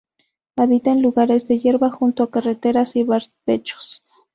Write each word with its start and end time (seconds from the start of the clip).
Habita 0.55 0.89
en 0.89 1.03
lugares 1.03 1.47
de 1.47 1.59
hierba, 1.59 1.91
junto 1.91 2.23
a 2.23 2.31
carreteras 2.31 2.95
y 2.95 3.03
barbechos. 3.03 4.01